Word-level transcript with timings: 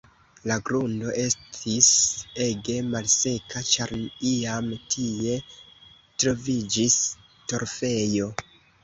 La 0.51 0.55
grundo 0.67 1.09
estis 1.23 1.89
ege 2.45 2.77
malseka, 2.93 3.61
ĉar 3.73 3.93
iam 4.31 4.71
tie 4.95 5.35
troviĝis 6.25 6.97
torfejo. 7.53 8.31